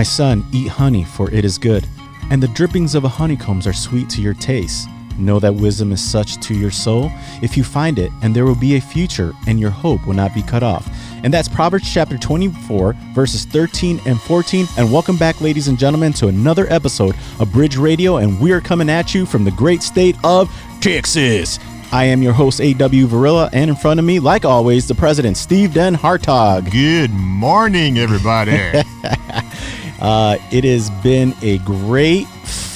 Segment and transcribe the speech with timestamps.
[0.00, 1.86] My son, eat honey, for it is good,
[2.30, 4.88] and the drippings of a honeycombs are sweet to your taste.
[5.18, 7.10] Know that wisdom is such to your soul.
[7.42, 10.34] If you find it, and there will be a future, and your hope will not
[10.34, 10.88] be cut off.
[11.22, 14.64] And that's Proverbs chapter 24, verses 13 and 14.
[14.78, 18.16] And welcome back, ladies and gentlemen, to another episode of Bridge Radio.
[18.16, 21.58] And we are coming at you from the great state of Texas.
[21.92, 23.06] I am your host, A.W.
[23.06, 26.70] Varilla, and in front of me, like always, the president, Steve Den Hartog.
[26.70, 28.52] Good morning, everybody.
[30.00, 32.26] uh, it has been a great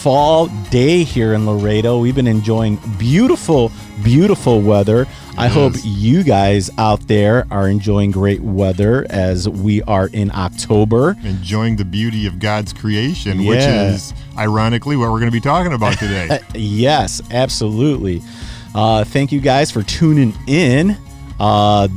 [0.05, 1.99] fall day here in Laredo.
[1.99, 5.03] We've been enjoying beautiful, beautiful weather.
[5.03, 10.31] It I hope you guys out there are enjoying great weather as we are in
[10.31, 11.17] October.
[11.25, 13.49] Enjoying the beauty of God's creation, yeah.
[13.49, 16.39] which is ironically what we're going to be talking about today.
[16.55, 18.21] yes, absolutely.
[18.75, 20.99] Uh, thank you guys for tuning in.
[21.41, 21.89] Uh,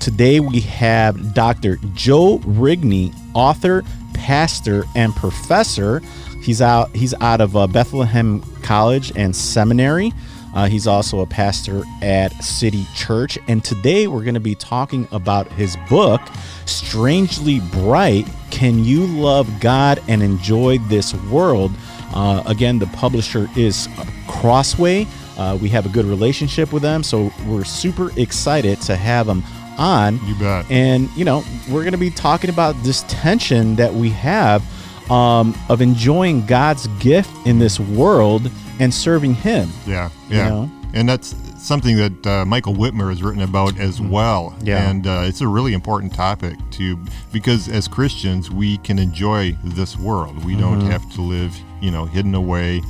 [0.00, 1.78] today we have Dr.
[1.94, 3.84] Joe Rigney, author,
[4.22, 6.00] pastor, and professor.
[6.42, 6.94] He's out.
[6.94, 10.12] He's out of uh, Bethlehem College and Seminary.
[10.54, 13.36] Uh, he's also a pastor at City Church.
[13.48, 16.20] And today we're going to be talking about his book,
[16.66, 21.72] Strangely Bright Can You Love God and Enjoy This World?
[22.14, 23.88] Uh, again, the publisher is
[24.28, 25.06] Crossway.
[25.36, 29.42] Uh, we have a good relationship with them, so we're super excited to have them
[29.78, 30.24] on.
[30.26, 30.70] You bet.
[30.70, 34.62] And, you know, we're going to be talking about this tension that we have
[35.10, 39.68] um, of enjoying God's gift in this world and serving Him.
[39.86, 40.44] Yeah, yeah.
[40.44, 40.70] You know?
[40.94, 44.10] And that's something that uh, Michael Wittmer has written about as mm-hmm.
[44.10, 44.54] well.
[44.62, 44.90] Yeah.
[44.90, 46.98] And uh, it's a really important topic to
[47.32, 50.44] because as Christians we can enjoy this world.
[50.44, 50.60] We mm-hmm.
[50.60, 52.82] don't have to live, you know, hidden away,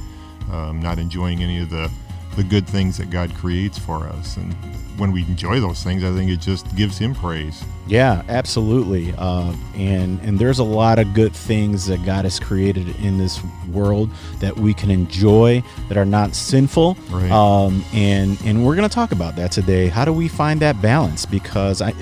[0.51, 1.91] um, not enjoying any of the
[2.37, 4.37] the good things that God creates for us.
[4.37, 4.55] And
[4.97, 7.63] when we enjoy those things, I think it just gives Him praise.
[7.87, 9.15] Yeah, absolutely.
[9.19, 13.41] Uh, and and there's a lot of good things that God has created in this
[13.71, 16.97] world that we can enjoy that are not sinful.
[17.11, 17.31] Right.
[17.31, 19.89] Um, and and we're going to talk about that today.
[19.89, 21.27] How do we find that balance?
[21.27, 21.95] Because I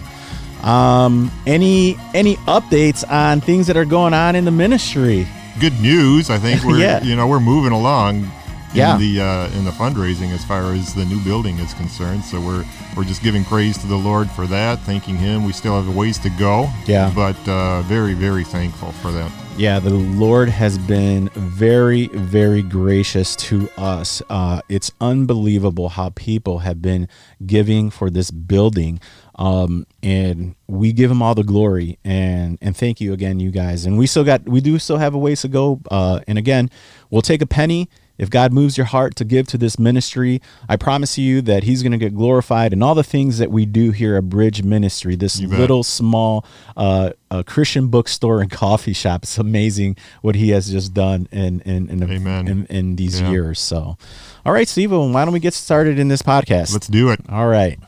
[0.64, 5.28] Um, any any updates on things that are going on in the ministry?
[5.59, 6.30] Good news.
[6.30, 7.03] I think we're yeah.
[7.03, 8.30] you know we're moving along
[8.76, 8.96] yeah.
[8.96, 12.24] in the uh, in the fundraising as far as the new building is concerned.
[12.24, 12.66] So we're
[12.96, 15.44] we're just giving praise to the Lord for that, thanking Him.
[15.44, 16.70] We still have a ways to go.
[16.86, 19.32] Yeah, but uh, very very thankful for that.
[19.58, 24.22] Yeah, the Lord has been very, very gracious to us.
[24.30, 27.08] Uh, it's unbelievable how people have been
[27.46, 29.00] giving for this building.
[29.36, 33.86] Um, and we give him all the glory and and thank you again you guys
[33.86, 36.70] and we still got we do still have a ways to go uh, and again
[37.10, 40.76] we'll take a penny if God moves your heart to give to this ministry, I
[40.76, 43.92] promise you that He's going to get glorified in all the things that we do
[43.92, 46.46] here at Bridge Ministry, this little small
[46.78, 47.12] uh,
[47.46, 49.24] Christian bookstore and coffee shop.
[49.24, 52.02] It's amazing what He has just done in in in,
[52.48, 53.31] in, in these yeah.
[53.31, 53.59] years.
[53.59, 53.98] So,
[54.46, 56.74] all right, Steve, why don't we get started in this podcast?
[56.74, 57.20] Let's do it.
[57.30, 57.80] All right.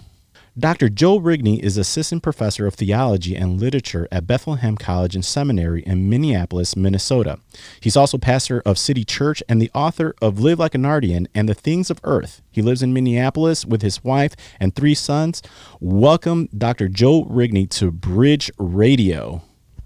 [0.60, 0.90] Dr.
[0.90, 6.10] Joe Rigney is assistant professor of theology and literature at Bethlehem College and Seminary in
[6.10, 7.38] Minneapolis, Minnesota.
[7.80, 11.48] He's also pastor of City Church and the author of Live Like a Narnian and
[11.48, 12.42] the Things of Earth.
[12.50, 15.44] He lives in Minneapolis with his wife and three sons.
[15.80, 16.88] Welcome, Dr.
[16.88, 19.44] Joe Rigney, to Bridge Radio.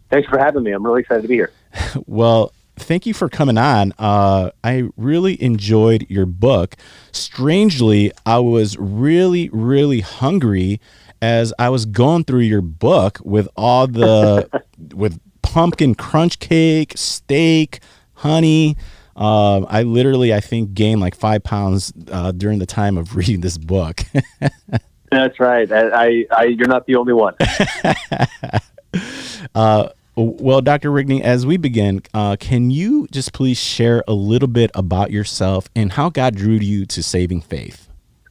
[0.09, 0.71] Thanks for having me.
[0.71, 1.51] I'm really excited to be here.
[2.05, 3.93] well, thank you for coming on.
[3.97, 6.75] Uh, I really enjoyed your book.
[7.11, 10.79] Strangely, I was really, really hungry
[11.21, 14.49] as I was going through your book with all the
[14.93, 17.79] with pumpkin crunch cake, steak,
[18.15, 18.77] honey.
[19.15, 23.41] Uh, I literally, I think, gained like five pounds uh, during the time of reading
[23.41, 24.01] this book.
[25.11, 25.71] That's right.
[25.71, 27.35] I, I, I, you're not the only one.
[30.15, 30.91] well, Dr.
[30.91, 35.69] Rigney, as we begin, uh, can you just please share a little bit about yourself
[35.75, 37.87] and how God drew you to saving faith?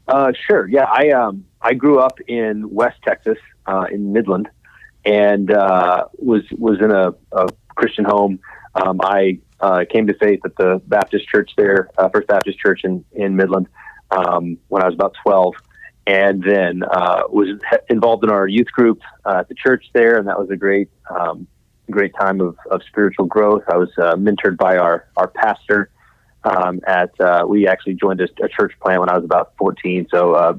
[0.07, 0.69] Uh, sure.
[0.69, 4.49] Yeah, I um, I grew up in West Texas, uh, in Midland,
[5.05, 8.41] and uh, was was in a, a Christian home.
[8.75, 12.81] Um, I uh, came to faith at the Baptist church there, uh, First Baptist Church
[12.85, 13.69] in in Midland,
[14.11, 15.55] um, when I was about twelve
[16.07, 20.27] and then uh, was involved in our youth group uh, at the church there, and
[20.27, 21.47] that was a great um,
[21.91, 23.63] great time of, of spiritual growth.
[23.69, 25.91] I was uh, mentored by our our pastor.
[26.43, 30.07] Um, at uh, we actually joined a, a, church plant when I was about 14,
[30.11, 30.55] so uh,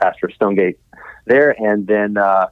[0.00, 0.78] pastor Stonegate
[1.24, 2.46] there, and then uh,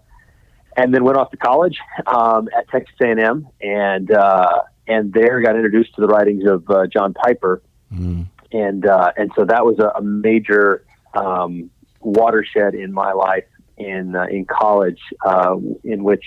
[0.76, 5.54] and then went off to college um, at Texas A&M, and uh, and there got
[5.54, 7.62] introduced to the writings of uh, John Piper,
[7.92, 8.26] mm.
[8.52, 10.84] and uh, and so that was a, a major
[11.14, 11.70] um,
[12.00, 13.44] watershed in my life
[13.76, 16.24] in uh, in college, uh, in which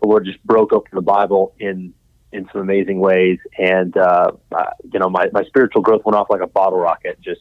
[0.00, 1.94] the Lord just broke open the Bible in
[2.32, 4.32] in some amazing ways, and uh,
[4.92, 7.40] you know my, my spiritual growth went off like a bottle rocket, just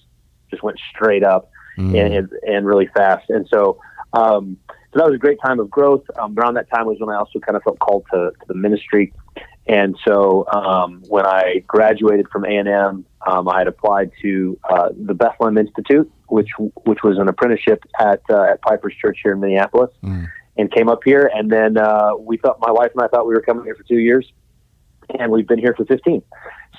[0.50, 2.00] just went straight up mm.
[2.00, 3.80] and, and, and really fast, and so.
[4.13, 4.57] Um,
[4.94, 6.06] so that was a great time of growth.
[6.18, 8.56] Um, around that time was when I also kind of felt called to, to the
[8.56, 9.13] ministry.
[9.68, 15.13] And so um, when I graduated from A&M, um, I had applied to uh, the
[15.13, 19.92] Bethlehem Institute, which which was an apprenticeship at uh, at Piper's Church here in Minneapolis,
[20.01, 20.27] mm.
[20.57, 21.30] And came up here.
[21.33, 23.83] And then uh, we thought my wife and I thought we were coming here for
[23.83, 24.31] two years,
[25.18, 26.21] and we've been here for 15.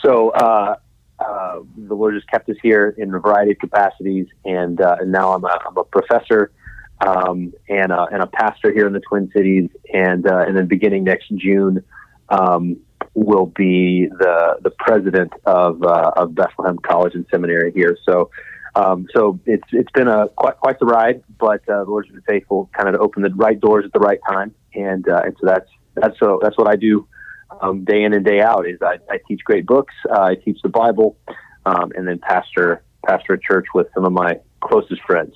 [0.02, 0.76] So uh,
[1.18, 5.12] uh, the Lord just kept us here in a variety of capacities, and, uh, and
[5.12, 6.52] now I'm a, I'm a professor
[7.00, 11.04] um, and, a, and a pastor here in the Twin Cities, and and then beginning
[11.04, 11.84] next June
[12.28, 12.76] um,
[13.14, 17.96] will be the the president of uh, of Bethlehem College and Seminary here.
[18.04, 18.30] So.
[18.78, 22.22] Um, so it's it's been a quite quite the ride, but uh, the Lord's been
[22.22, 25.34] faithful, kind of to open the right doors at the right time, and uh, and
[25.40, 27.08] so that's that's so that's what I do
[27.60, 28.68] um, day in and day out.
[28.68, 31.16] Is I, I teach great books, uh, I teach the Bible,
[31.66, 35.34] um, and then pastor pastor a church with some of my closest friends.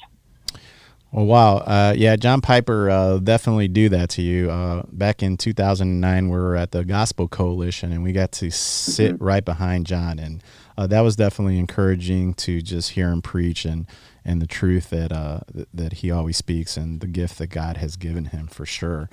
[1.10, 1.56] Well, wow.
[1.58, 4.50] Uh, yeah, John Piper uh, definitely do that to you.
[4.50, 9.16] Uh, back in 2009, we were at the Gospel Coalition and we got to sit
[9.16, 9.24] mm-hmm.
[9.24, 10.18] right behind John.
[10.18, 10.42] And
[10.76, 13.86] uh, that was definitely encouraging to just hear him preach and,
[14.24, 15.40] and the truth that, uh,
[15.72, 19.08] that he always speaks and the gift that God has given him for sure.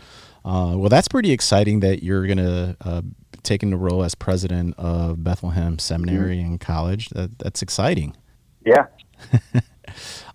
[0.46, 3.02] Uh, well, that's pretty exciting that you're going to uh,
[3.44, 6.52] taking the role as president of Bethlehem Seminary mm-hmm.
[6.52, 7.10] and College.
[7.10, 8.16] That, that's exciting.
[8.66, 8.86] Yeah.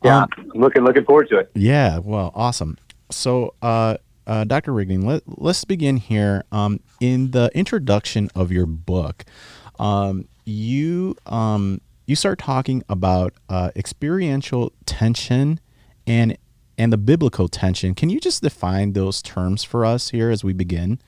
[0.04, 1.50] yeah, um, looking looking forward to it.
[1.54, 2.76] Yeah, well, awesome.
[3.10, 4.72] So, uh, uh, Dr.
[4.72, 6.44] Rigney, let, let's begin here.
[6.52, 9.24] Um, in the introduction of your book,
[9.78, 15.60] um, you um, you start talking about uh, experiential tension
[16.06, 16.36] and
[16.76, 17.94] and the biblical tension.
[17.94, 20.98] Can you just define those terms for us here as we begin?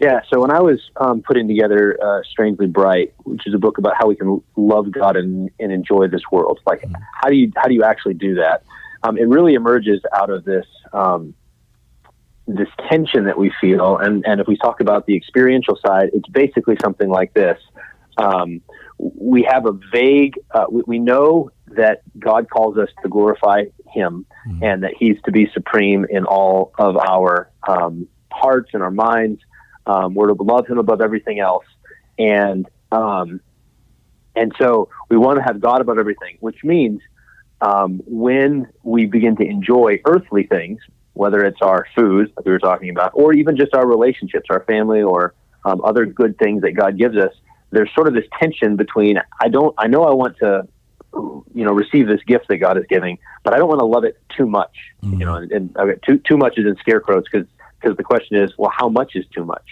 [0.00, 3.78] Yeah, so when I was um, putting together uh, Strangely Bright, which is a book
[3.78, 7.02] about how we can love God and, and enjoy this world, like mm-hmm.
[7.20, 8.62] how do you how do you actually do that?
[9.02, 11.34] Um, it really emerges out of this um,
[12.48, 16.28] this tension that we feel, and and if we talk about the experiential side, it's
[16.30, 17.58] basically something like this:
[18.16, 18.62] um,
[18.98, 24.26] we have a vague, uh, we, we, know that God calls us to glorify Him,
[24.48, 24.64] mm-hmm.
[24.64, 29.40] and that He's to be supreme in all of our um, hearts and our minds.
[29.86, 31.66] Um, we're to love Him above everything else,
[32.18, 33.40] and um,
[34.34, 37.00] and so we want to have God above everything, which means
[37.60, 40.80] um, when we begin to enjoy earthly things,
[41.18, 44.62] whether it's our food, like we were talking about, or even just our relationships, our
[44.64, 45.34] family, or
[45.64, 47.32] um, other good things that God gives us,
[47.70, 50.68] there's sort of this tension between I don't, I know I want to,
[51.12, 54.04] you know, receive this gift that God is giving, but I don't want to love
[54.04, 54.76] it too much.
[55.02, 55.20] Mm-hmm.
[55.20, 57.48] You know, and, and okay, too too much is in scarecrows because
[57.80, 59.66] because the question is, well, how much is too much?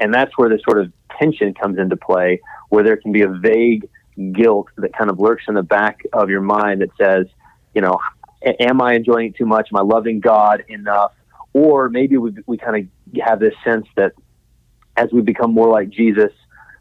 [0.00, 3.28] And that's where this sort of tension comes into play, where there can be a
[3.28, 3.86] vague
[4.32, 7.26] guilt that kind of lurks in the back of your mind that says,
[7.74, 7.98] you know,
[8.46, 9.68] am I enjoying it too much?
[9.72, 11.12] Am I loving God enough?
[11.52, 14.12] Or maybe we, we kind of have this sense that
[14.96, 16.32] as we become more like Jesus,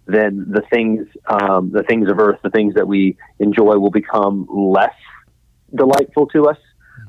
[0.05, 4.47] then the things, um, the things of earth, the things that we enjoy will become
[4.49, 4.93] less
[5.73, 6.57] delightful to us,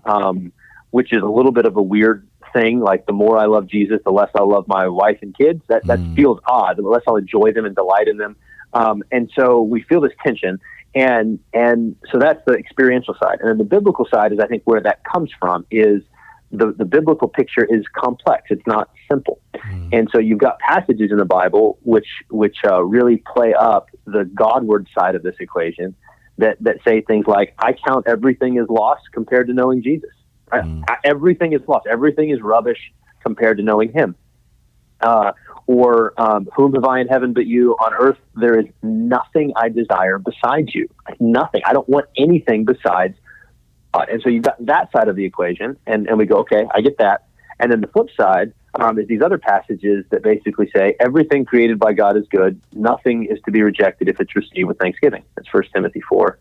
[0.05, 0.53] um,
[0.91, 2.81] which is a little bit of a weird thing.
[2.81, 5.63] Like the more I love Jesus, the less I love my wife and kids.
[5.69, 6.17] That that mm.
[6.17, 6.79] feels odd.
[6.79, 8.37] The less I'll enjoy them and delight in them.
[8.73, 10.59] Um, and so we feel this tension,
[10.97, 13.39] and and so that's the experiential side.
[13.41, 16.03] And then the biblical side is, I think, where that comes from is
[16.51, 18.45] the the biblical picture is complex.
[18.51, 19.39] It's not simple.
[19.55, 19.91] Mm.
[19.93, 24.25] And so you've got passages in the Bible which which uh, really play up the
[24.35, 25.95] Godward side of this equation.
[26.39, 30.11] That, that say things like, I count everything as lost compared to knowing Jesus.
[30.53, 30.85] Mm.
[30.87, 31.87] I, everything is lost.
[31.87, 34.15] Everything is rubbish compared to knowing Him.
[35.01, 35.33] Uh,
[35.67, 37.73] or um, whom have I in heaven but you?
[37.75, 40.89] On earth there is nothing I desire besides you.
[41.19, 41.63] Nothing.
[41.65, 43.17] I don't want anything besides.
[43.93, 44.09] God.
[44.09, 46.81] And so you've got that side of the equation, and, and we go, okay, I
[46.81, 47.27] get that.
[47.59, 51.79] And then the flip side um, is these other passages that basically say everything created
[51.79, 52.61] by God is good.
[52.73, 55.25] Nothing is to be rejected if it's received with thanksgiving.
[55.35, 56.39] That's First Timothy four.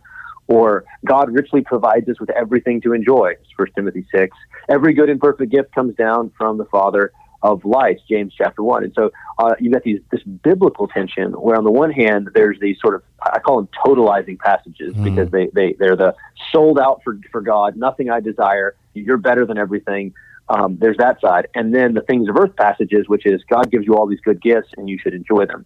[0.47, 3.31] Or God richly provides us with everything to enjoy.
[3.39, 4.35] It's 1 Timothy 6.
[4.69, 7.11] Every good and perfect gift comes down from the Father
[7.45, 8.85] of lights, James chapter 1.
[8.85, 12.59] And so uh, you've got these, this biblical tension where, on the one hand, there's
[12.59, 15.03] these sort of, I call them totalizing passages mm.
[15.03, 16.15] because they, they, they're the
[16.51, 20.13] sold out for, for God, nothing I desire, you're better than everything.
[20.49, 21.47] um, there's that side.
[21.55, 24.41] And then the things of earth passages, which is God gives you all these good
[24.41, 25.65] gifts and you should enjoy them.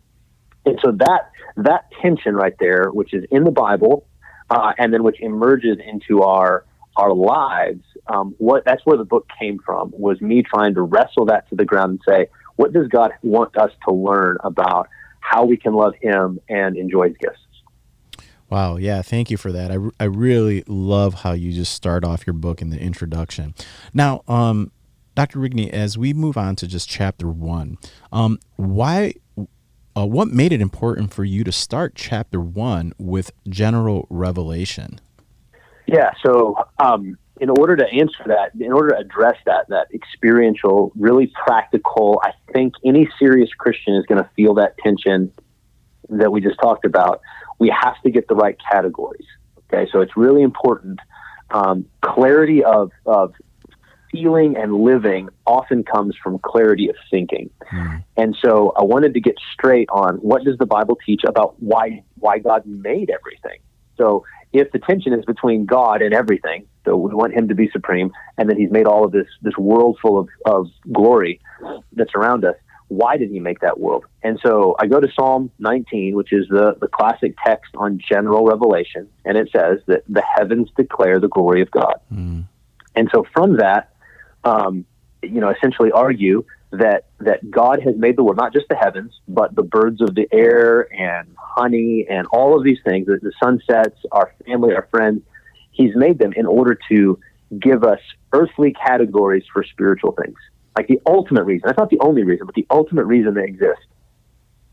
[0.65, 4.05] And so that that tension right there, which is in the Bible,
[4.49, 6.65] uh, and then which emerges into our
[6.95, 11.25] our lives, um, what that's where the book came from was me trying to wrestle
[11.25, 14.89] that to the ground and say, what does God want us to learn about
[15.21, 17.39] how we can love Him and enjoy His gifts?
[18.49, 18.77] Wow.
[18.77, 19.01] Yeah.
[19.01, 19.71] Thank you for that.
[19.71, 23.53] I, I really love how you just start off your book in the introduction.
[23.93, 24.71] Now, um,
[25.15, 25.39] Dr.
[25.39, 27.77] Rigney, as we move on to just chapter one,
[28.11, 29.13] um, why,
[29.95, 34.99] uh, what made it important for you to start chapter one with general revelation?
[35.93, 36.11] Yeah.
[36.25, 41.31] So, um, in order to answer that, in order to address that, that experiential, really
[41.45, 45.31] practical, I think any serious Christian is going to feel that tension
[46.09, 47.21] that we just talked about
[47.59, 49.27] we have to get the right categories.
[49.71, 50.99] Okay, so it's really important.
[51.51, 53.33] Um, clarity of, of
[54.11, 57.51] feeling and living often comes from clarity of thinking.
[57.71, 58.03] Mm.
[58.17, 62.03] And so I wanted to get straight on what does the Bible teach about why
[62.15, 63.59] why God made everything.
[63.97, 67.69] So if the tension is between God and everything, so we want him to be
[67.69, 71.39] supreme, and then he's made all of this this world full of, of glory
[71.93, 72.55] that's around us,
[72.87, 74.05] why did he make that world?
[74.23, 78.45] And so I go to Psalm 19, which is the, the classic text on general
[78.45, 81.99] revelation, and it says that the heavens declare the glory of God.
[82.11, 82.45] Mm.
[82.95, 83.93] And so from that,
[84.43, 84.85] um,
[85.21, 89.13] you know, essentially argue that that God has made the world, not just the heavens,
[89.27, 93.33] but the birds of the air and honey and all of these things, the, the
[93.41, 95.21] sunsets, our family, our friends.
[95.71, 97.19] He's made them in order to
[97.57, 97.99] give us
[98.33, 100.37] earthly categories for spiritual things
[100.79, 103.81] like the ultimate reason, that's not the only reason, but the ultimate reason they exist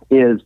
[0.09, 0.41] is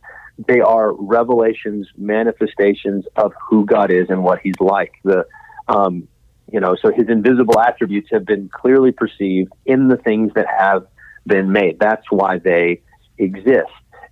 [0.47, 4.93] they are revelations, manifestations of who God is and what He's like.
[5.03, 5.27] The,
[5.67, 6.07] um,
[6.51, 10.87] you know, so His invisible attributes have been clearly perceived in the things that have
[11.25, 11.79] been made.
[11.79, 12.81] That's why they
[13.17, 13.71] exist.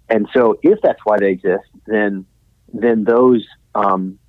[0.10, 2.26] And so, if that's why they exist, then
[2.74, 4.20] then those um,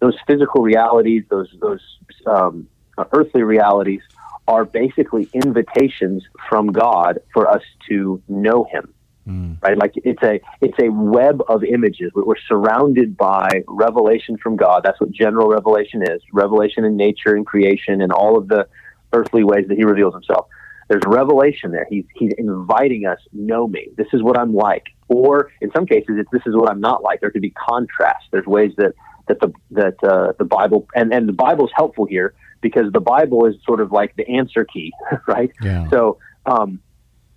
[0.00, 1.80] those physical realities, those those
[2.26, 2.68] um,
[3.12, 4.00] earthly realities,
[4.46, 8.94] are basically invitations from God for us to know Him.
[9.28, 9.62] Mm.
[9.62, 12.12] Right, like it's a it's a web of images.
[12.14, 14.82] We're surrounded by revelation from God.
[14.84, 18.66] That's what general revelation is: revelation in nature and creation and all of the
[19.12, 20.46] earthly ways that He reveals Himself.
[20.88, 21.86] There's revelation there.
[21.88, 23.88] He's He's inviting us, know me.
[23.96, 24.86] This is what I'm like.
[25.08, 27.20] Or in some cases, it's this is what I'm not like.
[27.20, 28.26] There could be contrast.
[28.30, 28.94] There's ways that
[29.28, 33.00] that the that uh, the Bible and and the Bible is helpful here because the
[33.00, 34.92] Bible is sort of like the answer key,
[35.26, 35.50] right?
[35.62, 35.88] Yeah.
[35.90, 36.80] So, um,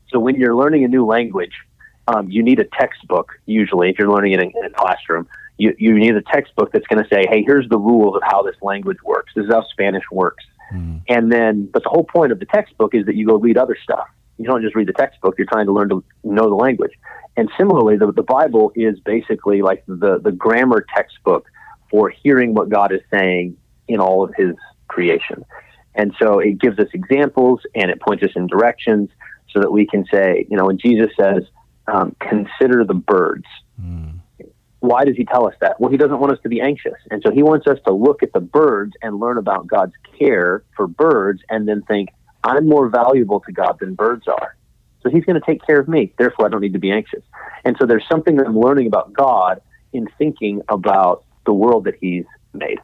[0.10, 1.53] so when you're learning a new language,
[2.08, 3.34] um, you need a textbook.
[3.46, 5.27] Usually, if you're learning it in, in a classroom,
[5.58, 8.41] you you need a textbook that's going to say, "Hey, here's the rules of how
[8.41, 9.31] this language works.
[9.36, 11.01] This is how Spanish works." Mm.
[11.07, 13.77] And then, but the whole point of the textbook is that you go read other
[13.83, 14.07] stuff.
[14.37, 15.35] You don't just read the textbook.
[15.37, 16.93] You're trying to learn to know the language.
[17.37, 21.45] And similarly, the, the Bible is basically like the, the grammar textbook
[21.89, 24.55] for hearing what God is saying in all of His
[24.87, 25.45] creation.
[25.95, 29.09] And so it gives us examples and it points us in directions
[29.51, 31.43] so that we can say, you know, when Jesus says,
[31.87, 33.45] um, consider the birds.
[33.81, 34.20] Mm.
[34.81, 35.79] Why does he tell us that?
[35.79, 36.97] Well, he doesn't want us to be anxious.
[37.09, 40.63] And so he wants us to look at the birds and learn about God's care
[40.75, 42.09] for birds and then think,
[42.43, 44.55] I'm more valuable to God than birds are.
[45.03, 46.13] So he's going to take care of me.
[46.17, 47.23] Therefore, I don't need to be anxious.
[47.63, 49.61] And so there's something that I'm learning about God
[49.93, 52.79] in thinking about the world that he's made.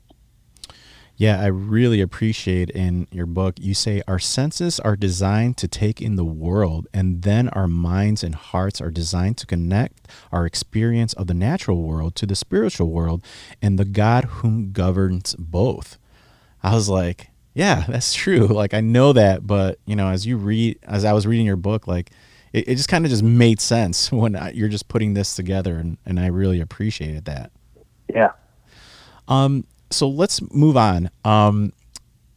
[1.20, 6.00] Yeah, I really appreciate in your book, you say our senses are designed to take
[6.00, 11.14] in the world, and then our minds and hearts are designed to connect our experience
[11.14, 13.24] of the natural world to the spiritual world
[13.64, 15.98] and the God whom governs both.
[16.62, 18.48] I was like, yeah, that's true.
[18.58, 21.56] Like, I know that, but, you know, as you read, as I was reading your
[21.56, 22.12] book, like,
[22.54, 25.78] it, it just kind of just made sense when I, you're just putting this together,
[25.78, 27.52] and, and I really appreciated that.
[28.08, 28.34] Yeah.
[29.28, 31.10] Um, so let's move on.
[31.24, 31.74] Um,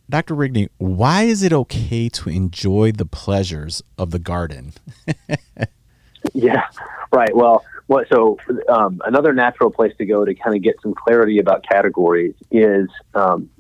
[0.08, 0.34] Dr.
[0.34, 4.72] Rigney, why is it okay to enjoy the pleasures of the garden?
[6.34, 6.66] yeah,
[7.12, 7.34] right.
[7.34, 8.38] Well, what, so
[8.68, 12.88] um, another natural place to go to kind of get some clarity about categories is
[13.14, 13.50] um,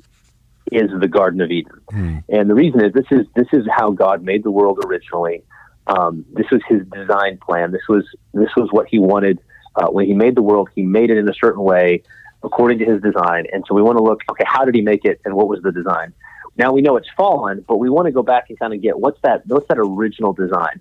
[0.72, 2.18] is the Garden of Eden, hmm.
[2.28, 5.42] and the reason is this is this is how God made the world originally.
[5.86, 7.72] Um, this was His design plan.
[7.72, 9.40] This was this was what He wanted
[9.74, 10.68] uh, when He made the world.
[10.74, 12.02] He made it in a certain way
[12.42, 13.46] according to his design.
[13.52, 15.60] And so we want to look, okay, how did he make it and what was
[15.62, 16.12] the design?
[16.56, 18.98] Now we know it's fallen, but we want to go back and kind of get
[18.98, 20.80] what's that what's that original design?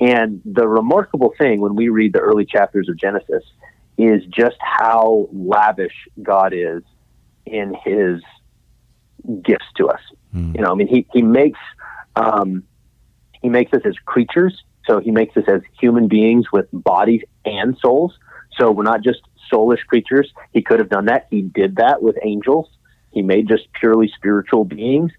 [0.00, 3.44] And the remarkable thing when we read the early chapters of Genesis
[3.98, 6.82] is just how lavish God is
[7.44, 8.22] in his
[9.42, 10.00] gifts to us.
[10.34, 10.56] Mm.
[10.56, 11.60] You know, I mean he he makes
[12.16, 12.64] um,
[13.42, 14.62] He makes us as creatures.
[14.86, 18.18] So he makes us as human beings with bodies and souls.
[18.58, 19.20] So we're not just
[19.52, 20.32] soulish creatures.
[20.52, 21.26] He could have done that.
[21.30, 22.68] He did that with angels.
[23.10, 25.12] He made just purely spiritual beings.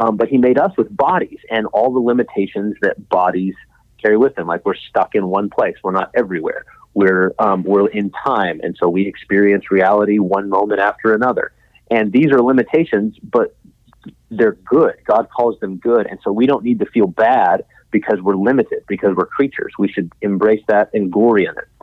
[0.00, 3.54] Um, but he made us with bodies and all the limitations that bodies
[4.00, 4.46] carry with them.
[4.46, 5.76] Like we're stuck in one place.
[5.82, 6.64] We're not everywhere.
[6.94, 11.52] We're um, we're in time, and so we experience reality one moment after another.
[11.90, 13.56] And these are limitations, but
[14.30, 14.94] they're good.
[15.04, 18.84] God calls them good, and so we don't need to feel bad because we're limited,
[18.88, 19.72] because we're creatures.
[19.78, 21.77] We should embrace that and glory in it.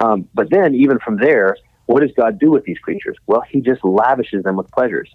[0.00, 3.16] Um, but then, even from there, what does God do with these creatures?
[3.26, 5.10] Well, He just lavishes them with pleasures.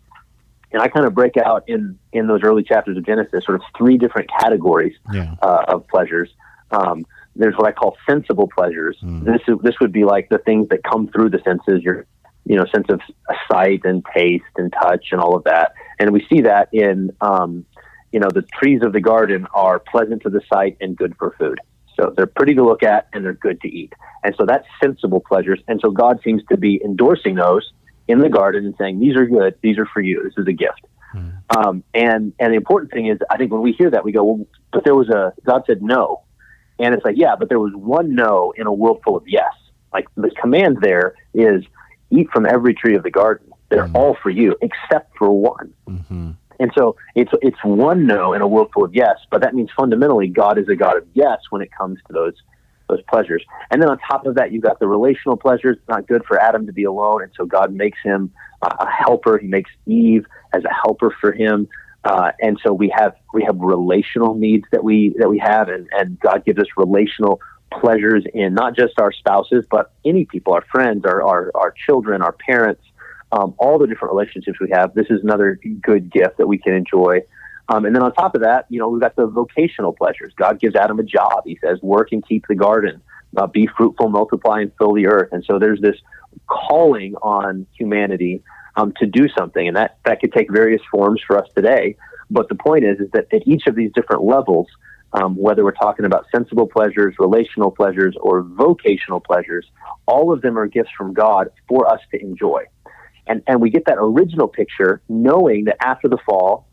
[0.71, 3.61] And I kind of break out in in those early chapters of Genesis sort of
[3.77, 5.35] three different categories yeah.
[5.41, 6.29] uh, of pleasures.
[6.71, 8.97] Um, there's what I call sensible pleasures.
[9.01, 9.23] Mm.
[9.25, 12.05] This is, this would be like the things that come through the senses, your
[12.45, 12.99] you know sense of
[13.51, 15.73] sight and taste and touch and all of that.
[15.99, 17.65] And we see that in um,
[18.11, 21.35] you know the trees of the garden are pleasant to the sight and good for
[21.37, 21.59] food.
[21.99, 23.93] So they're pretty to look at and they're good to eat.
[24.23, 25.59] And so that's sensible pleasures.
[25.67, 27.71] And so God seems to be endorsing those
[28.07, 29.55] in the garden and saying, these are good.
[29.61, 30.23] These are for you.
[30.23, 30.85] This is a gift.
[31.13, 31.33] Mm.
[31.55, 34.23] Um, and, and the important thing is, I think when we hear that, we go,
[34.23, 36.23] well, but there was a, God said no.
[36.79, 39.53] And it's like, yeah, but there was one no in a world full of yes.
[39.93, 41.63] Like the command there is
[42.09, 43.51] eat from every tree of the garden.
[43.69, 43.95] They're mm-hmm.
[43.95, 45.73] all for you except for one.
[45.87, 46.31] Mm-hmm.
[46.63, 49.69] And so it's it's one no in a world full of yes, but that means
[49.75, 52.35] fundamentally God is a God of yes when it comes to those
[52.87, 53.43] those pleasures.
[53.69, 55.75] And then on top of that, you've got the relational pleasures.
[55.77, 59.37] It's not good for Adam to be alone, and so God makes him a helper.
[59.37, 61.67] He makes Eve as a helper for him.
[62.05, 65.89] Uh, and so we have we have relational needs that we that we have, and,
[65.91, 67.41] and God gives us relational
[67.73, 72.21] pleasures in not just our spouses, but any people, our friends, our our, our children,
[72.21, 72.83] our parents,
[73.33, 74.93] um, all the different relationships we have.
[74.93, 77.21] This is another good gift that we can enjoy.
[77.67, 80.33] Um, and then on top of that, you know, we've got the vocational pleasures.
[80.37, 81.41] God gives Adam a job.
[81.45, 83.01] He says, work and keep the garden,
[83.35, 85.29] uh, be fruitful, multiply, and fill the earth.
[85.31, 85.95] And so there's this
[86.47, 88.43] calling on humanity
[88.75, 91.95] um, to do something, and that that could take various forms for us today.
[92.29, 94.67] But the point is, is that at each of these different levels,
[95.13, 99.65] um, whether we're talking about sensible pleasures, relational pleasures, or vocational pleasures,
[100.07, 102.63] all of them are gifts from God for us to enjoy.
[103.27, 106.67] And, and we get that original picture knowing that after the fall,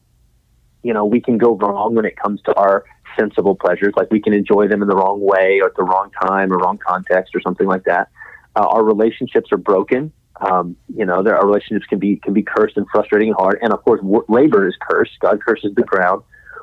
[0.83, 2.85] you know, we can go wrong when it comes to our
[3.19, 3.93] sensible pleasures.
[3.97, 6.59] Like we can enjoy them in the wrong way or at the wrong time or
[6.59, 8.09] wrong context or something like that.
[8.57, 10.13] Uh, our relationships are broken.
[10.41, 13.59] Um, you know, there, our relationships can be can be cursed and frustrating and hard.
[13.63, 15.13] And of course, labor is cursed.
[15.21, 16.23] God curses the ground.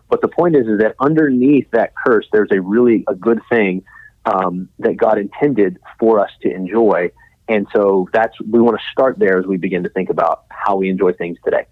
[0.10, 3.84] But the point is, is that underneath that curse, there's a really a good thing
[4.26, 7.12] um, that God intended for us to enjoy.
[7.48, 10.76] And so that's we want to start there as we begin to think about how
[10.76, 11.66] we enjoy things today.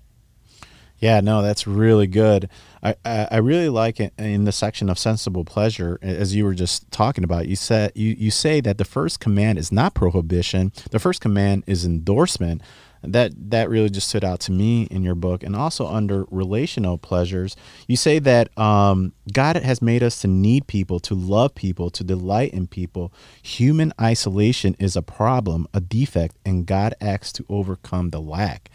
[0.99, 2.49] Yeah, no, that's really good.
[2.81, 6.89] I, I, really like it in the section of sensible pleasure, as you were just
[6.89, 7.47] talking about.
[7.47, 10.71] You said you, you say that the first command is not prohibition.
[10.91, 12.61] The first command is endorsement.
[13.07, 16.97] That that really just stood out to me in your book, and also under relational
[16.97, 17.55] pleasures,
[17.87, 22.03] you say that um, God has made us to need people, to love people, to
[22.03, 23.13] delight in people.
[23.43, 28.69] Human isolation is a problem, a defect, and God acts to overcome the lack.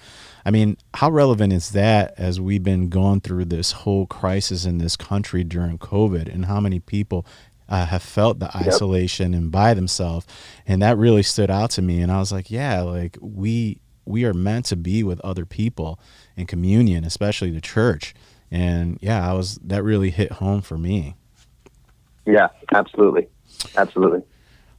[0.44, 4.78] I mean, how relevant is that as we've been going through this whole crisis in
[4.78, 7.26] this country during COVID, and how many people
[7.68, 8.66] uh, have felt the yep.
[8.66, 10.26] isolation and by themselves,
[10.66, 12.00] and that really stood out to me.
[12.00, 15.98] And I was like, yeah, like we we are meant to be with other people
[16.36, 18.14] in communion, especially the church.
[18.50, 21.16] And yeah, I was that really hit home for me.
[22.26, 23.28] Yeah, absolutely,
[23.76, 24.22] absolutely.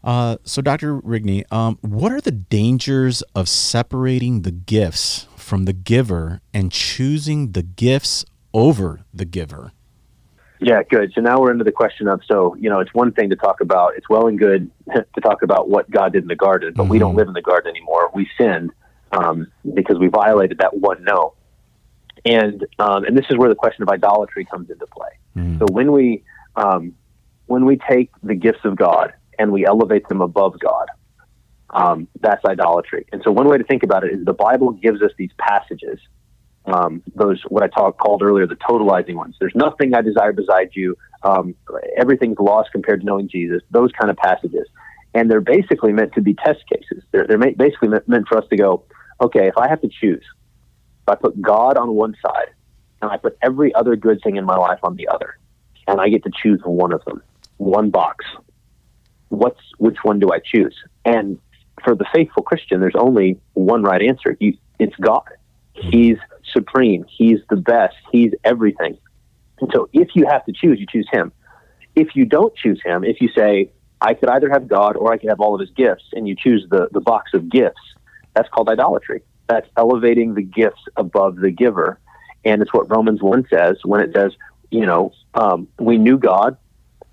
[0.03, 0.99] Uh, so, Dr.
[0.99, 7.51] Rigney, um, what are the dangers of separating the gifts from the giver and choosing
[7.51, 9.73] the gifts over the giver?
[10.59, 11.11] Yeah, good.
[11.13, 13.61] So now we're into the question of so, you know, it's one thing to talk
[13.61, 16.83] about, it's well and good to talk about what God did in the garden, but
[16.83, 16.91] mm-hmm.
[16.91, 17.19] we don't mm-hmm.
[17.19, 18.11] live in the garden anymore.
[18.13, 18.71] We sinned
[19.11, 21.33] um, because we violated that one no.
[22.23, 25.09] And um, and this is where the question of idolatry comes into play.
[25.35, 25.59] Mm-hmm.
[25.59, 26.23] So when we
[26.55, 26.93] um,
[27.47, 30.87] when we take the gifts of God and we elevate them above God,
[31.71, 33.05] um, that's idolatry.
[33.11, 35.99] And so one way to think about it is the Bible gives us these passages,
[36.65, 39.35] um, those what I talk, called earlier the totalizing ones.
[39.39, 40.97] There's nothing I desire beside you.
[41.23, 41.55] Um,
[41.97, 43.61] everything's lost compared to knowing Jesus.
[43.71, 44.67] Those kind of passages,
[45.13, 47.03] and they're basically meant to be test cases.
[47.11, 48.83] They're they're basically meant for us to go,
[49.21, 50.23] okay, if I have to choose,
[51.03, 52.49] if I put God on one side
[53.01, 55.37] and I put every other good thing in my life on the other,
[55.87, 57.21] and I get to choose one of them,
[57.57, 58.25] one box.
[59.29, 60.75] What's which one do I choose?
[61.05, 61.39] And
[61.83, 64.37] for the faithful Christian, there's only one right answer.
[64.39, 65.23] You, it's God.
[65.75, 65.89] Hmm.
[65.89, 66.17] He's
[66.53, 67.05] supreme.
[67.17, 67.95] He's the best.
[68.11, 68.97] He's everything.
[69.59, 71.31] And so if you have to choose, you choose him.
[71.95, 75.17] if you don't choose him, if you say, I could either have God or I
[75.17, 77.81] could have all of his gifts, and you choose the, the box of gifts,
[78.33, 79.21] that's called idolatry.
[79.47, 81.99] That's elevating the gifts above the giver.
[82.45, 84.31] And it's what Romans 1 says when it says,
[84.69, 86.57] you know, um, we knew God.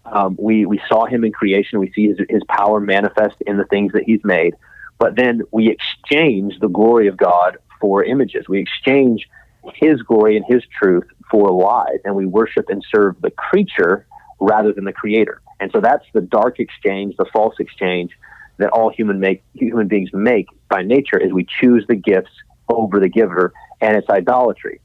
[0.05, 1.81] Um, we, we saw him in creation.
[1.81, 4.55] We see his, his power manifest in the things that he's made.
[4.99, 8.49] But then we exchange the glory of God for images.
[8.49, 9.29] We exchange
[9.75, 14.07] his glory and his truth for lies, and we worship and serve the creature
[14.41, 15.43] rather than the creator.
[15.61, 18.13] And so that's the dark exchange, the false exchange
[18.59, 22.31] that all human make human beings make by nature is we choose the gifts
[22.69, 24.81] over the giver, and it's idolatry.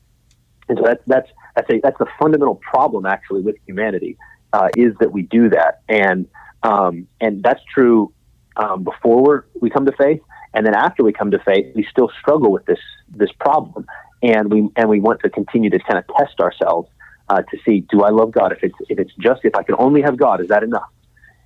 [0.70, 4.18] And so that's that's that's a that's the fundamental problem actually with humanity
[4.54, 6.28] uh, is that we do that, and
[6.62, 8.14] um, and that's true
[8.56, 10.22] um, before we come to faith,
[10.54, 13.86] and then after we come to faith, we still struggle with this this problem,
[14.22, 16.90] and we and we want to continue to kind of test ourselves
[17.30, 18.52] uh, to see do I love God?
[18.52, 20.90] If it's if it's just if I can only have God, is that enough?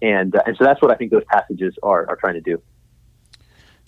[0.01, 2.61] And uh, and so that's what I think those passages are are trying to do.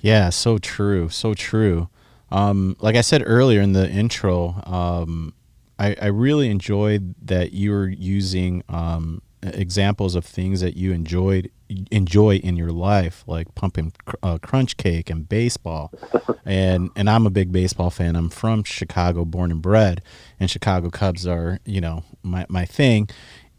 [0.01, 1.89] Yeah, so true, so true.
[2.31, 5.33] Um, like I said earlier in the intro, um,
[5.79, 11.49] I, I, really enjoyed that you were using um, examples of things that you enjoyed
[11.91, 13.93] enjoy in your life, like pumping
[14.23, 15.91] uh, crunch cake and baseball.
[16.45, 18.15] and and I'm a big baseball fan.
[18.15, 20.01] I'm from Chicago, born and bred,
[20.39, 23.09] and Chicago Cubs are you know my my thing.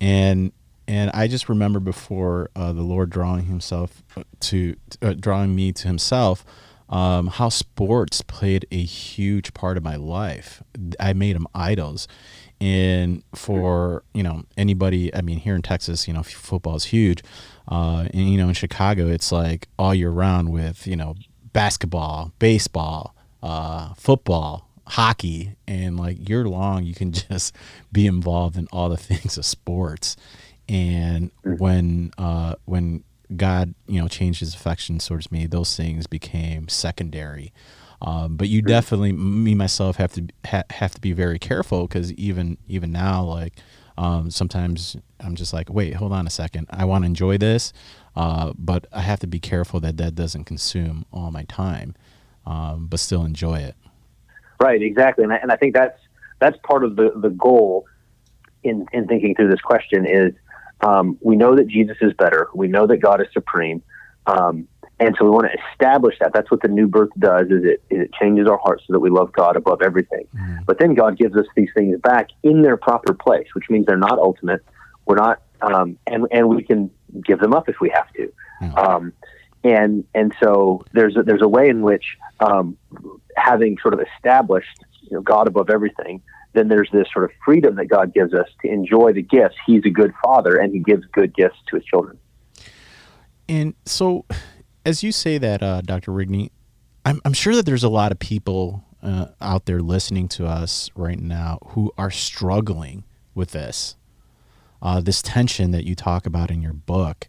[0.01, 0.53] And
[0.91, 4.03] and I just remember before uh, the Lord drawing Himself
[4.41, 6.45] to uh, drawing me to Himself.
[6.89, 10.61] Um, how sports played a huge part of my life.
[10.99, 12.09] I made them idols,
[12.61, 17.23] and for you know anybody i mean here in texas you know football is huge
[17.69, 21.15] uh, and you know in chicago it's like all year round with you know
[21.53, 27.55] basketball baseball uh, football hockey and like year long you can just
[27.91, 30.17] be involved in all the things of sports
[30.71, 31.57] and mm-hmm.
[31.57, 33.05] when uh, when
[33.37, 37.53] god you know changed his affection towards me those things became secondary
[38.03, 42.13] um, but you definitely, me myself, have to ha- have to be very careful because
[42.15, 43.55] even even now, like
[43.99, 47.75] um, sometimes I'm just like, wait, hold on a second, I want to enjoy this,
[48.17, 51.95] uh, but I have to be careful that that doesn't consume all my time,
[52.47, 53.77] um, but still enjoy it.
[54.59, 55.99] Right, exactly, and I, and I think that's
[56.39, 57.85] that's part of the the goal
[58.63, 60.33] in in thinking through this question is
[60.83, 63.83] um, we know that Jesus is better, we know that God is supreme.
[64.27, 66.33] Um, and so we want to establish that.
[66.35, 67.47] That's what the new birth does.
[67.47, 70.29] Is it it changes our hearts so that we love God above everything.
[70.37, 70.67] Mm.
[70.67, 73.97] But then God gives us these things back in their proper place, which means they're
[73.97, 74.63] not ultimate.
[75.07, 76.91] We're not, um, and and we can
[77.25, 78.33] give them up if we have to.
[78.61, 78.79] Mm.
[78.79, 79.13] Um,
[79.65, 82.77] and and so there's a, there's a way in which um,
[83.37, 87.77] having sort of established you know, God above everything, then there's this sort of freedom
[87.77, 89.57] that God gives us to enjoy the gifts.
[89.67, 92.19] He's a good father, and He gives good gifts to His children.
[93.49, 94.25] And so
[94.85, 96.13] as you say that, uh, Dr.
[96.13, 96.51] Rigney,
[97.05, 100.91] I'm, I'm sure that there's a lot of people uh, out there listening to us
[100.95, 103.97] right now who are struggling with this,
[104.83, 107.29] uh, this tension that you talk about in your book.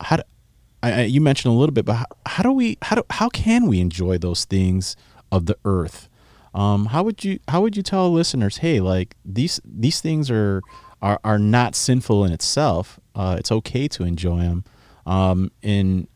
[0.00, 0.22] How do,
[0.82, 3.66] I, you mentioned a little bit, but how, how, do we, how do, how can
[3.66, 4.96] we enjoy those things
[5.32, 6.08] of the earth?
[6.54, 10.62] Um, how would you, how would you tell listeners, hey, like these, these things are,
[11.02, 12.98] are, are not sinful in itself.
[13.14, 14.64] Uh, it's okay to enjoy them.
[15.06, 16.08] Um, in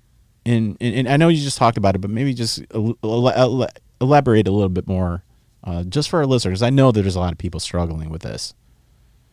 [0.48, 4.68] and, and, I know you just talked about it, but maybe just elaborate a little
[4.70, 5.22] bit more,
[5.64, 6.62] uh, just for our listeners.
[6.62, 8.54] I know there's a lot of people struggling with this.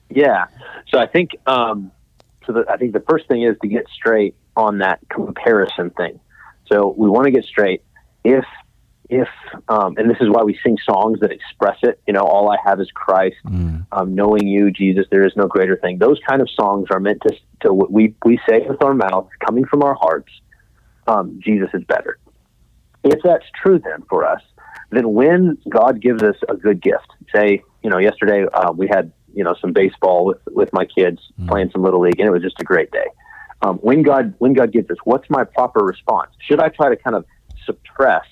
[0.10, 0.46] Yeah,
[0.90, 1.92] so I think um,
[2.46, 2.54] so.
[2.54, 6.20] The, I think the first thing is to get straight on that comparison thing.
[6.72, 7.82] So we want to get straight.
[8.24, 8.46] If
[9.10, 9.28] if
[9.70, 12.00] um, and this is why we sing songs that express it.
[12.08, 13.38] You know, all I have is Christ.
[13.46, 13.86] Mm.
[13.92, 15.98] Um, knowing you, Jesus, there is no greater thing.
[16.00, 19.30] Those kind of songs are meant to to what we we say with our mouths,
[19.46, 20.32] coming from our hearts
[21.08, 22.18] um, Jesus is better.
[23.04, 24.42] If that's true, then for us,
[24.92, 29.12] then when God gives us a good gift, say, you know, yesterday uh, we had
[29.34, 31.48] you know some baseball with with my kids mm.
[31.48, 33.06] playing some little league, and it was just a great day.
[33.62, 36.32] Um, when God when God gives us, what's my proper response?
[36.48, 37.26] Should I try to kind of
[37.66, 38.26] suppress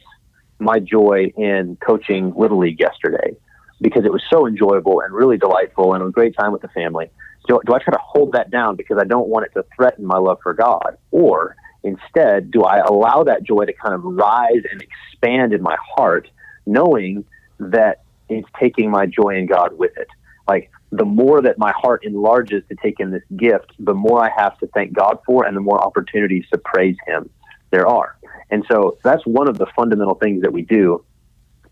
[0.60, 3.36] my joy in coaching little league yesterday
[3.82, 7.10] because it was so enjoyable and really delightful and a great time with the family?
[7.48, 10.06] Do, do I try to hold that down because I don't want it to threaten
[10.06, 14.64] my love for God, or Instead, do I allow that joy to kind of rise
[14.72, 16.30] and expand in my heart,
[16.66, 17.26] knowing
[17.60, 20.08] that it's taking my joy in God with it?
[20.48, 24.30] Like the more that my heart enlarges to take in this gift, the more I
[24.36, 27.30] have to thank God for, and the more opportunities to praise Him
[27.72, 28.16] there are.
[28.50, 31.04] And so that's one of the fundamental things that we do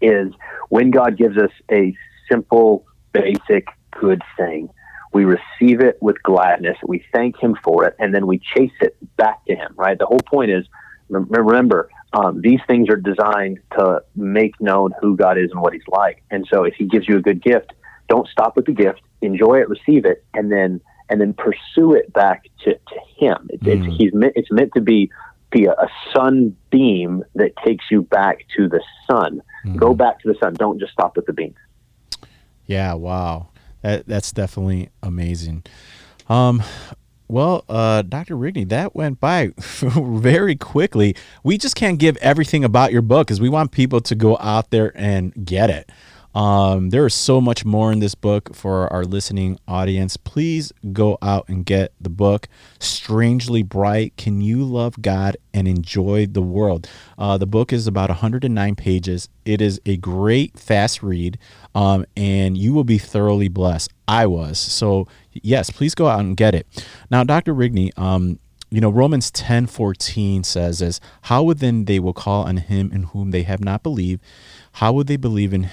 [0.01, 0.33] is
[0.69, 1.95] when God gives us a
[2.29, 3.67] simple, basic,
[3.99, 4.69] good thing,
[5.13, 6.77] We receive it with gladness.
[6.87, 9.73] We thank Him for it, and then we chase it back to Him.
[9.75, 9.97] Right.
[9.97, 10.65] The whole point is
[11.09, 15.87] remember um, these things are designed to make known who God is and what He's
[15.89, 16.23] like.
[16.31, 17.73] And so, if He gives you a good gift,
[18.07, 19.01] don't stop with the gift.
[19.21, 20.79] Enjoy it, receive it, and then
[21.09, 23.49] and then pursue it back to, to Him.
[23.49, 23.87] It's, mm.
[23.87, 25.11] it's He's meant, it's meant to be
[25.51, 29.41] be a, a sunbeam that takes you back to the sun.
[29.65, 29.77] Mm.
[29.77, 30.53] Go back to the sun.
[30.53, 31.53] Don't just stop with the beam.
[32.65, 32.93] Yeah.
[32.93, 33.49] Wow.
[33.81, 35.63] That that's definitely amazing.
[36.29, 36.63] Um,
[37.27, 38.35] well, uh, Dr.
[38.35, 41.15] Rigney, that went by very quickly.
[41.43, 44.69] We just can't give everything about your book because we want people to go out
[44.69, 45.89] there and get it.
[46.33, 50.17] Um, there is so much more in this book for our listening audience.
[50.17, 52.47] Please go out and get the book,
[52.79, 56.87] Strangely Bright Can You Love God and Enjoy the World?
[57.17, 59.29] Uh, the book is about 109 pages.
[59.45, 61.37] It is a great, fast read,
[61.75, 63.91] um, and you will be thoroughly blessed.
[64.07, 64.59] I was.
[64.59, 66.67] So, yes, please go out and get it.
[67.09, 67.53] Now, Dr.
[67.53, 68.39] Rigney, um,
[68.71, 72.91] you know romans 10 14 says is how would then they will call on him
[72.91, 74.23] in whom they have not believed
[74.73, 75.69] how would they believe in,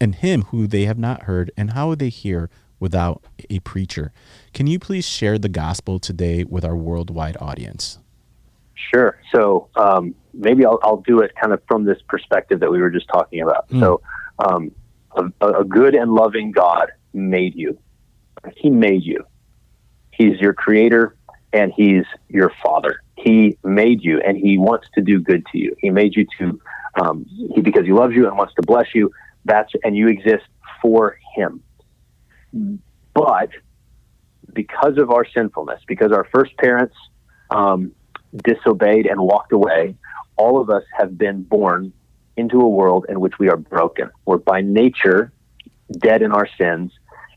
[0.00, 1.50] in him who they have not heard?
[1.56, 4.12] And how would they hear without a preacher?
[4.52, 7.98] Can you please share the gospel today with our worldwide audience?
[8.74, 9.20] Sure.
[9.32, 12.90] So um, maybe I'll, I'll, do it kind of from this perspective that we were
[12.90, 13.68] just talking about.
[13.68, 13.80] Mm.
[13.80, 14.00] So
[14.38, 14.72] um,
[15.40, 17.78] a, a good and loving God made you.
[18.56, 19.24] He made you.
[20.12, 21.14] He's your creator
[21.52, 23.00] and he's your father.
[23.16, 25.74] He made you and he wants to do good to you.
[25.78, 26.60] He made you to
[27.00, 29.10] um, he, because he loves you and wants to bless you.
[29.44, 30.44] That's and you exist
[30.82, 31.62] for him.
[33.14, 33.50] But
[34.52, 36.94] because of our sinfulness, because our first parents
[37.50, 37.92] um,
[38.44, 39.96] disobeyed and walked away,
[40.36, 41.92] all of us have been born
[42.36, 44.10] into a world in which we are broken.
[44.24, 45.32] We're by nature
[45.98, 46.92] dead in our sins,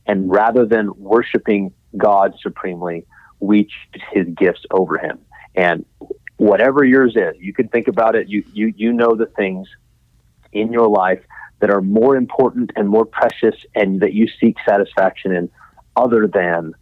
[0.05, 3.05] and rather than worshiping God supremely,
[3.43, 5.19] we choose His gifts over Him.
[5.55, 5.85] And
[6.37, 8.27] whatever yours is, you can think about it.
[8.29, 9.67] You you you know the things
[10.51, 11.21] in your life
[11.59, 15.49] that are more important and more precious, and that you seek satisfaction in,
[15.95, 16.73] other than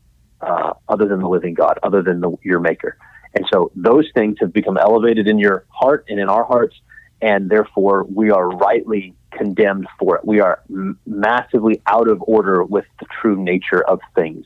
[0.42, 2.98] uh, other than the living God, other than the, your Maker.
[3.36, 6.76] And so those things have become elevated in your heart and in our hearts,
[7.22, 10.26] and therefore we are rightly condemned for it.
[10.26, 14.46] We are m- massively out of order with the true nature of things.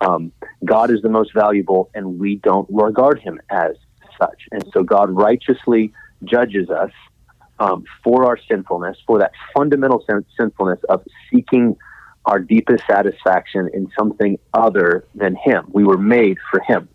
[0.00, 0.32] Um,
[0.64, 3.72] God is the most valuable, and we don't regard him as
[4.20, 4.42] such.
[4.52, 5.92] And so God righteously
[6.24, 6.90] judges us
[7.58, 11.76] um, for our sinfulness, for that fundamental sin- sinfulness of seeking
[12.26, 15.66] our deepest satisfaction in something other than Him.
[15.72, 16.88] We were made for Him.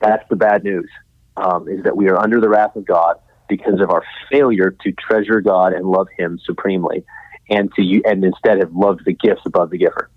[0.00, 0.90] That's the bad news,
[1.36, 3.16] um, is that we are under the wrath of God
[3.48, 7.04] because of our failure to treasure God and love Him supremely,
[7.48, 10.10] and to and instead have loved the gifts above the giver.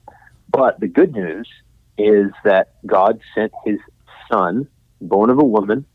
[0.53, 1.49] But the good news
[1.97, 3.79] is that God sent His
[4.31, 4.67] Son
[5.01, 5.85] born of a woman,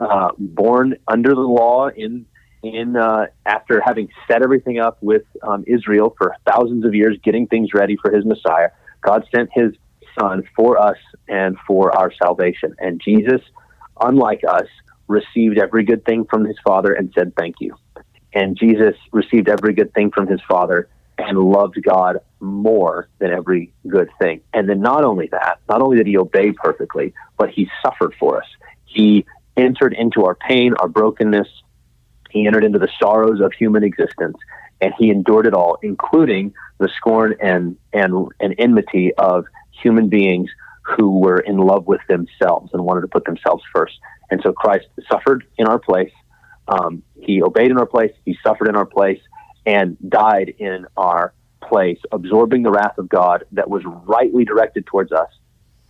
[0.00, 2.26] uh, born under the law in
[2.64, 7.46] in uh, after having set everything up with um, Israel for thousands of years, getting
[7.46, 8.70] things ready for His Messiah.
[9.00, 9.72] God sent His
[10.18, 10.96] Son for us
[11.28, 12.74] and for our salvation.
[12.80, 13.40] And Jesus,
[14.00, 14.66] unlike us,
[15.06, 17.76] received every good thing from His Father and said thank you.
[18.34, 20.88] And Jesus received every good thing from His Father
[21.18, 24.40] and loved God more than every good thing.
[24.54, 28.38] And then not only that, not only did he obey perfectly, but he suffered for
[28.38, 28.46] us.
[28.84, 29.26] He
[29.56, 31.48] entered into our pain, our brokenness.
[32.30, 34.36] He entered into the sorrows of human existence
[34.80, 39.44] and he endured it all, including the scorn and, and, and enmity of
[39.82, 40.48] human beings
[40.82, 43.98] who were in love with themselves and wanted to put themselves first.
[44.30, 46.12] And so Christ suffered in our place.
[46.68, 48.12] Um, he obeyed in our place.
[48.24, 49.20] He suffered in our place
[49.68, 55.12] and died in our place, absorbing the wrath of God that was rightly directed towards
[55.12, 55.28] us.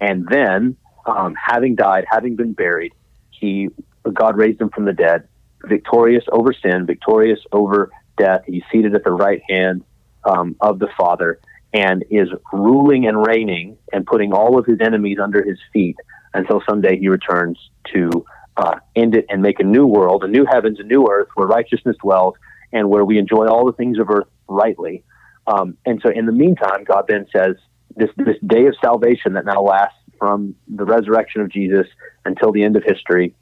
[0.00, 2.92] And then, um, having died, having been buried,
[3.30, 3.68] he
[4.12, 5.28] God raised him from the dead,
[5.64, 8.42] victorious over sin, victorious over death.
[8.46, 9.84] He's seated at the right hand
[10.24, 11.38] um, of the Father
[11.72, 15.96] and is ruling and reigning and putting all of his enemies under his feet
[16.34, 17.58] until someday he returns
[17.92, 18.24] to
[18.56, 21.46] uh, end it and make a new world, a new heavens, a new earth where
[21.46, 22.34] righteousness dwells
[22.72, 25.04] and where we enjoy all the things of earth rightly.
[25.46, 27.56] Um, and so, in the meantime, God then says,
[27.96, 31.86] this, this day of salvation that now lasts from the resurrection of Jesus
[32.24, 33.34] until the end of history,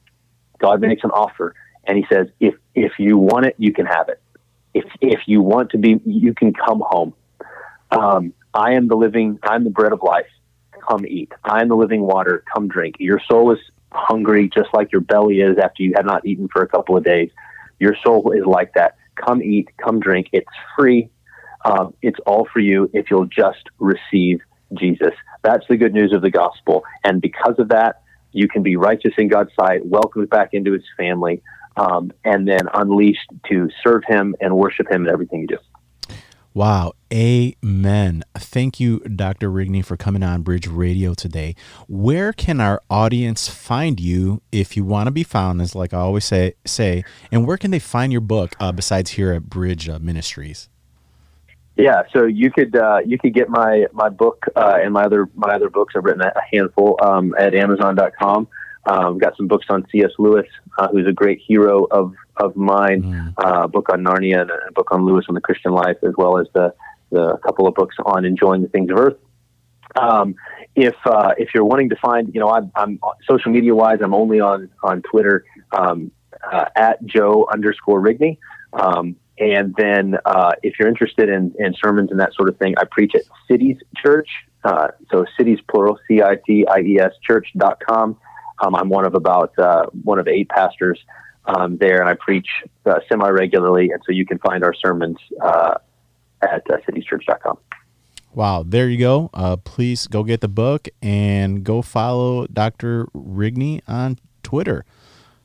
[0.59, 1.55] God makes an offer.
[1.85, 4.21] And he says, if, if you want it, you can have it.
[4.75, 7.15] If, if you want to be, you can come home.
[7.91, 10.27] Um, I am the living, I'm the bread of life.
[10.89, 11.33] Come eat.
[11.45, 12.45] I am the living water.
[12.53, 12.97] Come drink.
[12.99, 13.59] Your soul is
[13.93, 17.05] hungry just like your belly is after you have not eaten for a couple of
[17.05, 17.31] days.
[17.79, 18.97] Your soul is like that.
[19.17, 20.29] Come eat, come drink.
[20.33, 21.11] It's free.
[21.65, 24.41] Um, it's all for you if you'll just receive
[24.75, 25.13] Jesus.
[25.43, 26.85] That's the good news of the gospel.
[27.05, 28.03] And because of that,
[28.33, 31.43] you can be righteous in God's sight, welcomed back into his family,
[31.77, 35.59] um, and then unleashed to serve him and worship him in everything you do.
[36.57, 36.95] Wow.
[37.13, 38.25] Amen.
[38.35, 39.51] Thank you, Dr.
[39.51, 41.55] Rigney, for coming on Bridge Radio today.
[41.87, 45.99] Where can our audience find you if you want to be found, as like I
[45.99, 49.87] always say, say, and where can they find your book uh, besides here at Bridge
[49.87, 50.71] uh, Ministries?
[51.77, 55.29] Yeah, so you could uh, you could get my my book uh, and my other
[55.35, 55.93] my other books.
[55.95, 58.49] I've written a handful um, at Amazon.com.
[58.87, 60.13] Um, got some books on C.S.
[60.19, 60.47] Lewis,
[60.79, 63.03] uh, who's a great hero of of mine.
[63.03, 63.35] Mm.
[63.39, 66.15] Uh, a book on Narnia and a book on Lewis on the Christian life, as
[66.17, 66.75] well as the
[67.11, 69.17] the couple of books on enjoying the things of earth.
[69.95, 70.35] Um,
[70.75, 74.15] if uh, if you're wanting to find, you know, I'm, I'm social media wise, I'm
[74.15, 76.11] only on on Twitter um,
[76.53, 78.39] uh, at Joe underscore Rigney.
[78.73, 82.75] Um, and then uh, if you're interested in, in sermons and that sort of thing,
[82.79, 84.29] I preach at Cities Church.
[84.65, 88.19] Uh, so cities plural, C I T I E S church church.com.
[88.59, 90.99] Um, I'm one of about uh, one of eight pastors
[91.47, 92.49] um, there, and I preach
[92.85, 93.91] uh, semi regularly.
[93.91, 95.75] And so you can find our sermons uh,
[96.43, 97.59] at uh, citieschurch.com.
[98.35, 99.31] Wow, there you go.
[99.33, 103.07] Uh, please go get the book and go follow Dr.
[103.15, 104.85] Rigney on Twitter.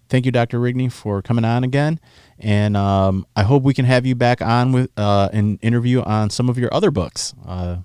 [0.09, 0.59] Thank you, Dr.
[0.59, 2.01] Rigney, for coming on again.
[2.37, 6.29] And um, I hope we can have you back on with uh, an interview on
[6.29, 7.33] some of your other books.
[7.45, 7.77] Uh,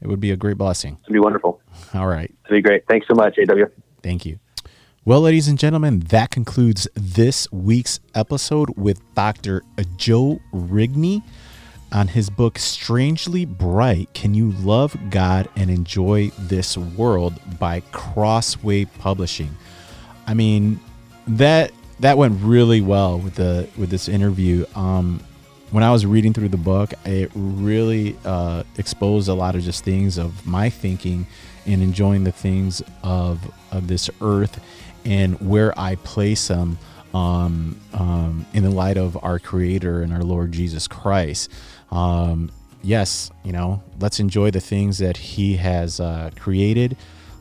[0.00, 0.98] it would be a great blessing.
[1.02, 1.60] It'd be wonderful.
[1.92, 2.32] All right.
[2.44, 2.86] It'd be great.
[2.86, 3.66] Thanks so much, AW.
[4.00, 4.38] Thank you.
[5.04, 9.64] Well, ladies and gentlemen, that concludes this week's episode with Dr.
[9.96, 11.24] Joe Rigney
[11.90, 18.84] on his book Strangely Bright Can You Love God and Enjoy This World by Crossway
[18.84, 19.50] Publishing.
[20.28, 20.78] I mean,
[21.26, 24.64] that that went really well with the with this interview.
[24.76, 25.20] Um,
[25.72, 29.82] when I was reading through the book, it really uh, exposed a lot of just
[29.82, 31.26] things of my thinking
[31.66, 33.40] and enjoying the things of
[33.72, 34.60] of this earth
[35.04, 36.78] and where I place them
[37.14, 41.50] um, um, in the light of our Creator and our Lord Jesus Christ.
[41.90, 42.50] Um,
[42.82, 46.96] yes, you know, let's enjoy the things that He has uh, created.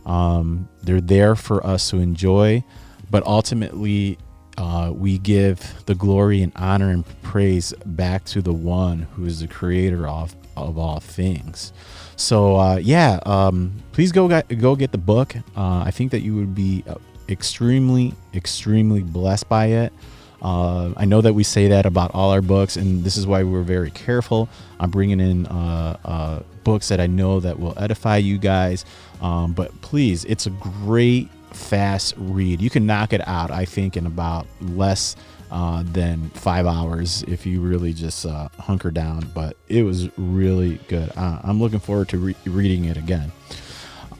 [0.05, 2.63] Um, they're there for us to enjoy,
[3.09, 4.17] but ultimately,
[4.57, 9.39] uh, we give the glory and honor and praise back to the one who is
[9.39, 11.71] the creator of, of all things.
[12.15, 15.35] So uh, yeah, um, please go get, go get the book.
[15.55, 16.95] Uh, I think that you would be uh,
[17.31, 19.93] extremely, extremely blessed by it.
[20.41, 23.43] Uh, I know that we say that about all our books, and this is why
[23.43, 28.17] we're very careful I'm bringing in uh, uh, books that I know that will edify
[28.17, 28.83] you guys.
[29.21, 32.61] Um, but please, it's a great, fast read.
[32.61, 35.15] You can knock it out, I think, in about less
[35.51, 39.29] uh, than five hours if you really just uh, hunker down.
[39.35, 41.11] But it was really good.
[41.15, 43.31] Uh, I'm looking forward to re- reading it again.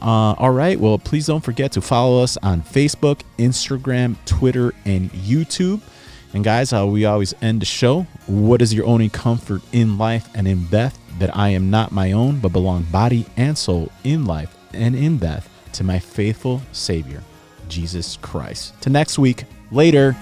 [0.02, 0.80] Uh, all right.
[0.80, 5.82] Well, please don't forget to follow us on Facebook, Instagram, Twitter, and YouTube.
[6.34, 8.08] And guys, uh, we always end the show.
[8.26, 10.98] What is your only comfort in life and in death?
[11.20, 15.18] That I am not my own, but belong body and soul in life and in
[15.18, 17.22] death to my faithful Savior,
[17.68, 18.82] Jesus Christ.
[18.82, 19.44] To next week.
[19.72, 20.16] Later.